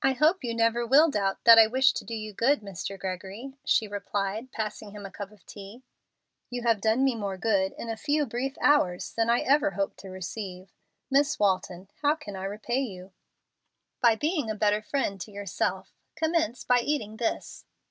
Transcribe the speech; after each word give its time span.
"I 0.00 0.12
hope 0.14 0.42
you 0.44 0.54
never 0.54 0.86
will 0.86 1.10
doubt 1.10 1.44
that 1.44 1.58
I 1.58 1.66
wish 1.66 1.92
to 1.92 2.06
do 2.06 2.14
you 2.14 2.32
good, 2.32 2.62
Mr. 2.62 2.98
Gregory," 2.98 3.52
she 3.66 3.86
replied, 3.86 4.50
passing 4.50 4.92
him 4.92 5.04
a 5.04 5.10
cup 5.10 5.30
of 5.30 5.44
tea. 5.44 5.82
"You 6.48 6.62
have 6.62 6.80
done 6.80 7.04
me 7.04 7.14
more 7.14 7.36
good 7.36 7.72
in 7.72 7.90
a 7.90 7.96
few 7.98 8.24
brief 8.24 8.56
hours 8.62 9.12
than 9.12 9.28
I 9.28 9.40
ever 9.40 9.72
hoped 9.72 9.98
to 9.98 10.08
receive. 10.08 10.72
Miss 11.10 11.38
Walton, 11.38 11.88
how 12.00 12.14
can 12.14 12.34
I 12.34 12.44
repay 12.44 12.80
you?" 12.80 13.12
"By 14.00 14.14
being 14.16 14.48
a 14.48 14.54
better 14.54 14.80
friend 14.80 15.20
to 15.20 15.30
yourself. 15.30 15.92
Commence 16.16 16.64
by 16.64 16.78
eating 16.78 17.18
this." 17.18 17.66